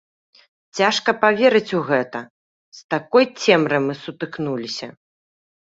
Цяжка 0.79 1.13
паверыць 1.25 1.75
у 1.81 1.83
гэта, 1.91 2.23
з 2.79 2.83
такой 2.95 3.25
цемрай 3.41 3.81
мы 3.87 3.93
сутыкнуліся! 4.03 4.93